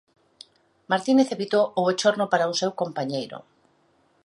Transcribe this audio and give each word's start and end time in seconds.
Martínez 0.91 1.27
evitou 1.35 1.65
o 1.79 1.81
bochorno 1.87 2.25
para 2.31 2.51
o 2.51 2.57
seu 2.61 2.71
compañeiro. 2.81 3.37